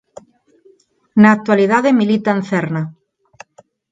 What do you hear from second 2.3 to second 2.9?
en Cerna.